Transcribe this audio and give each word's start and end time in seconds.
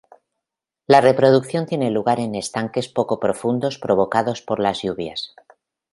La 0.87 0.99
reproducción 0.99 1.67
tiene 1.67 1.91
lugar 1.91 2.19
en 2.19 2.33
estanques 2.33 2.87
poco 2.89 3.19
profundos 3.19 3.77
provocados 3.77 4.41
por 4.41 4.59
las 4.59 4.81
lluvias. 4.81 5.35